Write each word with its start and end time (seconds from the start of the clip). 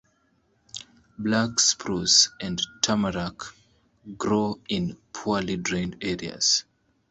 Black 1.19 1.59
spruce 1.59 2.29
and 2.39 2.59
tamarack 2.81 3.39
grow 4.17 4.59
in 4.67 4.97
poorly 5.13 5.57
drained 5.57 5.95
areas. 6.01 6.63